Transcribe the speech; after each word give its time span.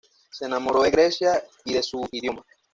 Se 0.31 0.45
enamoró 0.45 0.81
de 0.81 0.89
Grecia 0.89 1.43
y 1.63 1.75
de 1.75 1.83
su 1.83 2.09
idioma. 2.11 2.43